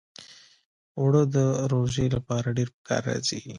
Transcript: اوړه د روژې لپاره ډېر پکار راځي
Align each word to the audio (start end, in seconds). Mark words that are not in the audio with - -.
اوړه 0.99 1.23
د 1.35 1.37
روژې 1.71 2.05
لپاره 2.15 2.47
ډېر 2.57 2.69
پکار 2.75 3.01
راځي 3.09 3.39